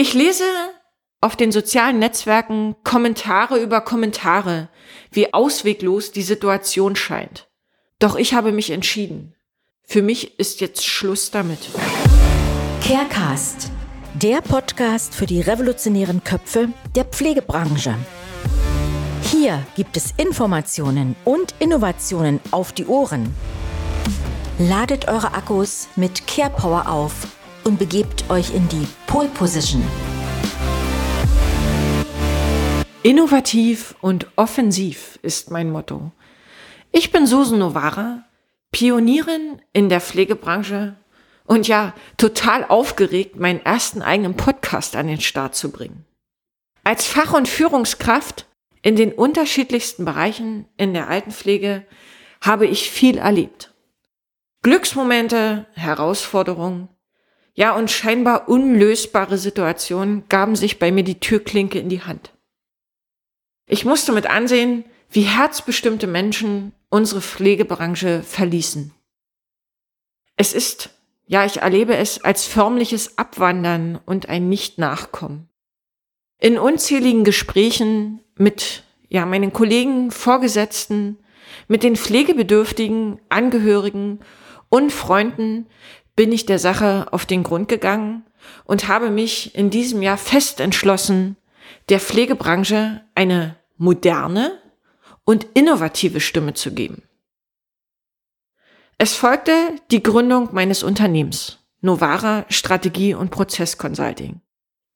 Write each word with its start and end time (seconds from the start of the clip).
Ich 0.00 0.14
lese 0.14 0.44
auf 1.20 1.36
den 1.36 1.52
sozialen 1.52 1.98
Netzwerken 1.98 2.74
Kommentare 2.84 3.58
über 3.58 3.82
Kommentare, 3.82 4.70
wie 5.10 5.34
ausweglos 5.34 6.10
die 6.10 6.22
Situation 6.22 6.96
scheint. 6.96 7.50
Doch 7.98 8.16
ich 8.16 8.32
habe 8.32 8.50
mich 8.50 8.70
entschieden. 8.70 9.34
Für 9.82 10.00
mich 10.00 10.38
ist 10.38 10.62
jetzt 10.62 10.86
Schluss 10.86 11.30
damit. 11.30 11.58
Carecast, 12.82 13.70
der 14.14 14.40
Podcast 14.40 15.14
für 15.14 15.26
die 15.26 15.42
revolutionären 15.42 16.24
Köpfe 16.24 16.70
der 16.96 17.04
Pflegebranche. 17.04 17.94
Hier 19.30 19.62
gibt 19.76 19.98
es 19.98 20.14
Informationen 20.16 21.14
und 21.26 21.54
Innovationen 21.58 22.40
auf 22.52 22.72
die 22.72 22.86
Ohren. 22.86 23.34
Ladet 24.58 25.08
eure 25.08 25.34
Akkus 25.34 25.88
mit 25.94 26.26
Care 26.26 26.48
Power 26.56 26.88
auf 26.88 27.12
und 27.64 27.78
begebt 27.78 28.30
euch 28.30 28.54
in 28.54 28.66
die 28.70 28.86
Pole 29.10 29.28
Position. 29.30 29.82
Innovativ 33.02 33.96
und 34.00 34.28
offensiv 34.36 35.18
ist 35.22 35.50
mein 35.50 35.72
Motto. 35.72 36.12
Ich 36.92 37.10
bin 37.10 37.26
Susan 37.26 37.58
Novara, 37.58 38.24
Pionierin 38.70 39.60
in 39.72 39.88
der 39.88 40.00
Pflegebranche 40.00 40.94
und 41.44 41.66
ja, 41.66 41.92
total 42.18 42.64
aufgeregt, 42.64 43.34
meinen 43.34 43.58
ersten 43.66 44.00
eigenen 44.00 44.36
Podcast 44.36 44.94
an 44.94 45.08
den 45.08 45.20
Start 45.20 45.56
zu 45.56 45.72
bringen. 45.72 46.04
Als 46.84 47.04
Fach- 47.04 47.34
und 47.34 47.48
Führungskraft 47.48 48.46
in 48.80 48.94
den 48.94 49.12
unterschiedlichsten 49.12 50.04
Bereichen 50.04 50.68
in 50.76 50.94
der 50.94 51.08
Altenpflege 51.08 51.84
habe 52.40 52.68
ich 52.68 52.92
viel 52.92 53.18
erlebt. 53.18 53.74
Glücksmomente, 54.62 55.66
Herausforderungen, 55.72 56.88
ja 57.54 57.74
und 57.74 57.90
scheinbar 57.90 58.48
unlösbare 58.48 59.38
Situationen 59.38 60.24
gaben 60.28 60.56
sich 60.56 60.78
bei 60.78 60.92
mir 60.92 61.04
die 61.04 61.20
Türklinke 61.20 61.78
in 61.78 61.88
die 61.88 62.02
Hand. 62.02 62.32
Ich 63.66 63.84
musste 63.84 64.12
mit 64.12 64.28
ansehen, 64.28 64.84
wie 65.10 65.22
herzbestimmte 65.22 66.06
Menschen 66.06 66.72
unsere 66.88 67.20
Pflegebranche 67.20 68.22
verließen. 68.22 68.92
Es 70.36 70.52
ist, 70.52 70.90
ja, 71.26 71.44
ich 71.44 71.58
erlebe 71.58 71.96
es 71.96 72.24
als 72.24 72.44
förmliches 72.46 73.18
Abwandern 73.18 74.00
und 74.06 74.28
ein 74.28 74.48
Nicht-Nachkommen. 74.48 75.48
In 76.38 76.58
unzähligen 76.58 77.24
Gesprächen 77.24 78.20
mit, 78.36 78.84
ja, 79.08 79.26
meinen 79.26 79.52
Kollegen, 79.52 80.10
Vorgesetzten, 80.10 81.18
mit 81.68 81.82
den 81.82 81.96
pflegebedürftigen 81.96 83.20
Angehörigen 83.28 84.20
und 84.68 84.92
Freunden 84.92 85.66
bin 86.16 86.32
ich 86.32 86.46
der 86.46 86.58
Sache 86.58 87.06
auf 87.12 87.26
den 87.26 87.42
Grund 87.42 87.68
gegangen 87.68 88.24
und 88.64 88.88
habe 88.88 89.10
mich 89.10 89.54
in 89.54 89.70
diesem 89.70 90.02
Jahr 90.02 90.18
fest 90.18 90.60
entschlossen, 90.60 91.36
der 91.88 92.00
Pflegebranche 92.00 93.02
eine 93.14 93.56
moderne 93.76 94.58
und 95.24 95.46
innovative 95.54 96.20
Stimme 96.20 96.54
zu 96.54 96.72
geben. 96.72 97.02
Es 98.98 99.14
folgte 99.14 99.52
die 99.90 100.02
Gründung 100.02 100.50
meines 100.52 100.82
Unternehmens, 100.82 101.58
Novara 101.80 102.44
Strategie 102.50 103.14
und 103.14 103.30
Prozess 103.30 103.78
Consulting. 103.78 104.40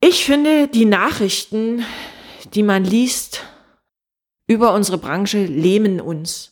Ich 0.00 0.24
finde, 0.24 0.66
die 0.66 0.84
Nachrichten, 0.84 1.84
die 2.54 2.64
man 2.64 2.84
liest 2.84 3.44
über 4.48 4.74
unsere 4.74 4.98
Branche, 4.98 5.44
lähmen 5.44 6.00
uns. 6.00 6.51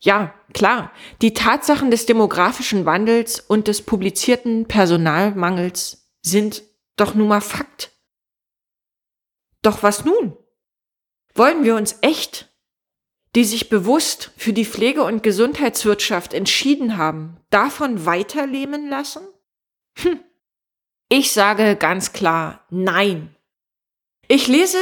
Ja, 0.00 0.34
klar, 0.54 0.92
die 1.22 1.34
Tatsachen 1.34 1.90
des 1.90 2.06
demografischen 2.06 2.86
Wandels 2.86 3.40
und 3.40 3.66
des 3.66 3.82
publizierten 3.82 4.66
Personalmangels 4.66 6.08
sind 6.22 6.62
doch 6.96 7.14
nun 7.14 7.28
mal 7.28 7.40
Fakt. 7.40 7.92
Doch 9.62 9.82
was 9.82 10.04
nun? 10.04 10.36
Wollen 11.34 11.64
wir 11.64 11.74
uns 11.74 11.96
echt, 12.02 12.48
die 13.34 13.44
sich 13.44 13.68
bewusst 13.68 14.30
für 14.36 14.52
die 14.52 14.64
Pflege- 14.64 15.04
und 15.04 15.22
Gesundheitswirtschaft 15.22 16.32
entschieden 16.32 16.96
haben, 16.96 17.38
davon 17.50 18.06
weiterleben 18.06 18.88
lassen? 18.88 19.26
Hm. 19.98 20.20
Ich 21.08 21.32
sage 21.32 21.74
ganz 21.76 22.12
klar 22.12 22.66
Nein. 22.70 23.34
Ich 24.28 24.46
lese 24.46 24.78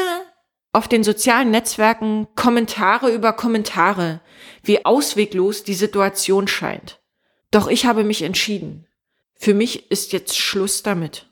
auf 0.77 0.89
den 0.89 1.03
sozialen 1.03 1.51
Netzwerken 1.51 2.29
Kommentare 2.37 3.11
über 3.11 3.33
Kommentare, 3.33 4.21
wie 4.63 4.85
ausweglos 4.85 5.65
die 5.65 5.73
Situation 5.73 6.49
scheint. 6.49 7.01
Doch 7.51 7.67
ich 7.67 7.87
habe 7.87 8.05
mich 8.05 8.21
entschieden. 8.21 8.87
Für 9.37 9.55
mich 9.55 9.91
ist 9.91 10.13
jetzt 10.13 10.37
Schluss 10.37 10.83
damit. 10.83 11.31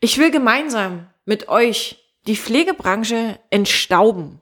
Ich 0.00 0.16
will 0.16 0.30
gemeinsam 0.30 1.10
mit 1.26 1.50
euch 1.50 1.98
die 2.26 2.34
Pflegebranche 2.34 3.38
entstauben. 3.50 4.40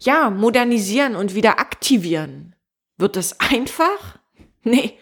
Ja, 0.00 0.30
modernisieren 0.30 1.14
und 1.14 1.34
wieder 1.34 1.60
aktivieren. 1.60 2.56
Wird 2.96 3.16
das 3.16 3.38
einfach? 3.38 4.18
Nee, 4.64 4.98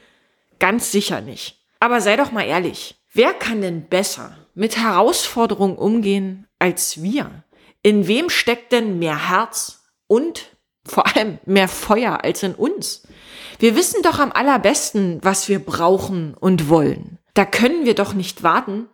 ganz 0.61 0.93
sicher 0.93 1.21
nicht. 1.21 1.65
Aber 1.81 2.01
sei 2.01 2.17
doch 2.17 2.31
mal 2.31 2.45
ehrlich. 2.45 2.97
Wer 3.13 3.33
kann 3.33 3.63
denn 3.63 3.89
besser 3.89 4.37
mit 4.55 4.77
Herausforderungen 4.77 5.77
umgehen 5.77 6.47
als 6.59 7.03
wir? 7.03 7.43
In 7.87 8.09
wem 8.09 8.31
steckt 8.31 8.73
denn 8.73 8.99
mehr 8.99 9.29
Herz 9.29 9.85
und 10.09 10.57
vor 10.85 11.07
allem 11.07 11.39
mehr 11.47 11.69
Feuer 11.69 12.25
als 12.25 12.43
in 12.43 12.57
uns? 12.57 13.07
Wir 13.61 13.77
wissen 13.77 14.03
doch 14.03 14.19
am 14.19 14.33
allerbesten, 14.33 15.21
was 15.23 15.49
wir 15.49 15.61
brauchen 15.61 16.35
und 16.35 16.69
wollen. 16.69 17.21
Da 17.35 17.45
können 17.45 17.87
wir 17.87 17.95
doch 17.95 18.13
nicht 18.13 18.43
warten, 18.43 18.89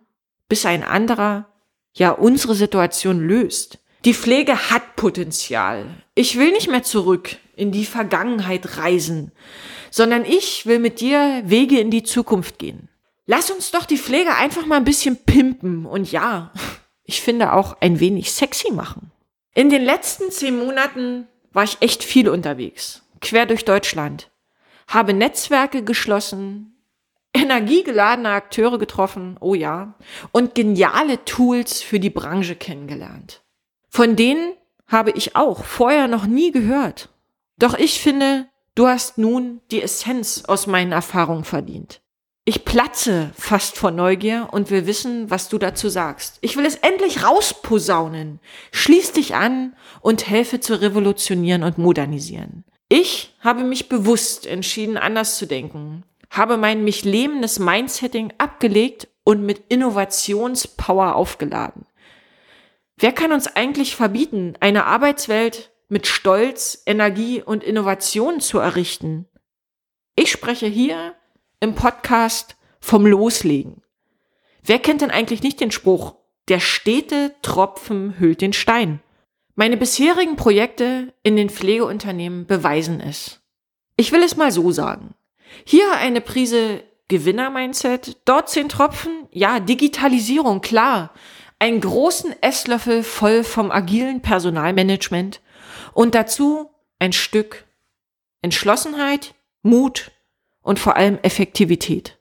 bis 0.47 0.67
ein 0.67 0.83
anderer 0.83 1.47
ja 1.95 2.11
unsere 2.11 2.53
Situation 2.53 3.19
löst. 3.19 3.79
Die 4.05 4.13
Pflege 4.13 4.69
hat 4.69 4.95
Potenzial. 4.95 5.87
Ich 6.13 6.37
will 6.37 6.51
nicht 6.51 6.69
mehr 6.69 6.83
zurück 6.83 7.37
in 7.55 7.71
die 7.71 7.85
Vergangenheit 7.85 8.77
reisen, 8.77 9.31
sondern 9.89 10.23
ich 10.23 10.67
will 10.67 10.77
mit 10.77 11.01
dir 11.01 11.41
Wege 11.45 11.79
in 11.79 11.89
die 11.89 12.03
Zukunft 12.03 12.59
gehen. 12.59 12.89
Lass 13.25 13.49
uns 13.49 13.71
doch 13.71 13.85
die 13.85 13.97
Pflege 13.97 14.35
einfach 14.35 14.67
mal 14.67 14.75
ein 14.75 14.83
bisschen 14.83 15.17
pimpen 15.17 15.87
und 15.87 16.11
ja, 16.11 16.51
ich 17.03 17.21
finde 17.21 17.53
auch 17.53 17.77
ein 17.81 17.99
wenig 17.99 18.31
sexy 18.31 18.71
machen. 18.71 19.11
In 19.53 19.69
den 19.69 19.83
letzten 19.83 20.31
zehn 20.31 20.57
Monaten 20.57 21.27
war 21.51 21.63
ich 21.63 21.77
echt 21.81 22.03
viel 22.03 22.29
unterwegs, 22.29 23.03
quer 23.21 23.45
durch 23.45 23.65
Deutschland, 23.65 24.31
habe 24.87 25.13
Netzwerke 25.13 25.83
geschlossen, 25.83 26.75
energiegeladene 27.33 28.29
Akteure 28.29 28.77
getroffen, 28.77 29.37
oh 29.39 29.55
ja, 29.55 29.95
und 30.31 30.55
geniale 30.55 31.23
Tools 31.25 31.81
für 31.81 31.99
die 31.99 32.09
Branche 32.09 32.55
kennengelernt. 32.55 33.43
Von 33.89 34.15
denen 34.15 34.53
habe 34.87 35.11
ich 35.11 35.35
auch 35.35 35.63
vorher 35.63 36.07
noch 36.07 36.25
nie 36.25 36.51
gehört. 36.51 37.09
Doch 37.57 37.73
ich 37.75 38.01
finde, 38.01 38.47
du 38.75 38.87
hast 38.87 39.17
nun 39.17 39.61
die 39.71 39.81
Essenz 39.81 40.43
aus 40.45 40.67
meinen 40.67 40.91
Erfahrungen 40.91 41.43
verdient. 41.43 42.01
Ich 42.45 42.65
platze 42.65 43.31
fast 43.37 43.77
vor 43.77 43.91
Neugier 43.91 44.49
und 44.51 44.69
will 44.69 44.85
wissen, 44.85 45.29
was 45.29 45.47
du 45.47 45.57
dazu 45.57 45.87
sagst. 45.87 46.39
Ich 46.41 46.57
will 46.57 46.65
es 46.65 46.75
endlich 46.75 47.23
rausposaunen. 47.23 48.39
Schließ 48.71 49.13
dich 49.13 49.35
an 49.35 49.75
und 50.01 50.27
helfe 50.27 50.59
zu 50.59 50.81
revolutionieren 50.81 51.63
und 51.63 51.77
modernisieren. 51.77 52.65
Ich 52.89 53.35
habe 53.39 53.63
mich 53.63 53.87
bewusst 53.87 54.45
entschieden, 54.45 54.97
anders 54.97 55.37
zu 55.37 55.45
denken 55.45 56.03
habe 56.33 56.57
mein 56.57 56.83
mich 56.83 57.05
lähmendes 57.05 57.59
Mindsetting 57.59 58.33
abgelegt 58.39 59.07
und 59.23 59.45
mit 59.45 59.65
Innovationspower 59.69 61.15
aufgeladen. 61.15 61.85
Wer 62.97 63.11
kann 63.11 63.31
uns 63.31 63.47
eigentlich 63.47 63.95
verbieten, 63.95 64.55
eine 64.59 64.85
Arbeitswelt 64.85 65.71
mit 65.89 66.07
Stolz, 66.07 66.81
Energie 66.85 67.41
und 67.41 67.63
Innovation 67.63 68.39
zu 68.39 68.57
errichten? 68.57 69.27
Ich 70.15 70.31
spreche 70.31 70.65
hier 70.65 71.13
im 71.63 71.75
Podcast 71.75 72.57
vom 72.81 73.05
Loslegen. 73.05 73.81
Wer 74.63 74.79
kennt 74.79 74.99
denn 74.99 75.11
eigentlich 75.11 75.43
nicht 75.43 75.61
den 75.61 75.71
Spruch, 75.71 76.15
der 76.49 76.59
stete 76.59 77.33
Tropfen 77.41 78.19
hüllt 78.19 78.41
den 78.41 78.51
Stein? 78.51 79.01
Meine 79.55 79.77
bisherigen 79.77 80.35
Projekte 80.35 81.13
in 81.23 81.37
den 81.37 81.49
Pflegeunternehmen 81.49 82.47
beweisen 82.47 82.99
es. 82.99 83.39
Ich 83.95 84.11
will 84.11 84.23
es 84.23 84.35
mal 84.35 84.51
so 84.51 84.71
sagen. 84.71 85.15
Hier 85.63 85.89
eine 85.93 86.19
Prise 86.19 86.83
Gewinner-Mindset, 87.07 88.17
dort 88.25 88.49
zehn 88.49 88.67
Tropfen, 88.67 89.29
ja, 89.31 89.61
Digitalisierung, 89.61 90.59
klar. 90.59 91.13
Einen 91.59 91.79
großen 91.79 92.35
Esslöffel 92.41 93.03
voll 93.03 93.45
vom 93.45 93.71
agilen 93.71 94.21
Personalmanagement 94.21 95.39
und 95.93 96.13
dazu 96.13 96.71
ein 96.99 97.13
Stück 97.13 97.63
Entschlossenheit, 98.41 99.33
Mut 99.61 100.11
und 100.63 100.79
vor 100.79 100.95
allem 100.95 101.19
Effektivität. 101.21 102.17